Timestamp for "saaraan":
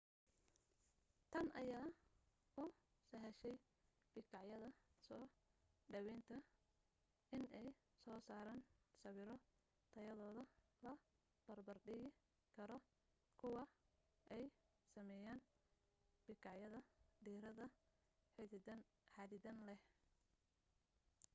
8.27-8.61